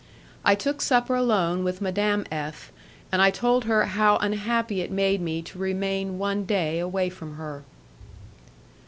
[0.43, 2.71] I took supper alone with Madame F,
[3.11, 7.35] and I told her how unhappy it made me to remain one day away from
[7.35, 7.61] her.